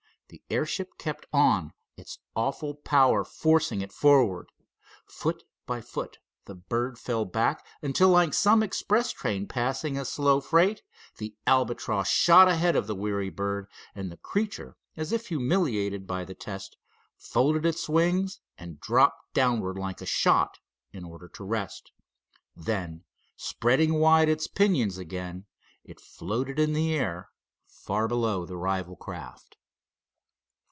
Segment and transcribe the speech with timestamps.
[0.31, 4.49] The airship kept on, its awful power forcing it forward.
[5.05, 10.39] Foot by foot the bird fell back until like some express train passing a slow
[10.39, 10.83] freight,
[11.17, 16.23] the Albatross shot ahead of the weary bird, and the creature, as if humiliated by
[16.23, 16.77] the test,
[17.17, 20.59] folded its wings and dropped downward like a shot,
[20.93, 21.91] in order to rest.
[22.55, 23.03] Then
[23.35, 25.47] spreading wide its pinions again,
[25.83, 27.31] it floated in the air,
[27.67, 29.57] far below the rival craft.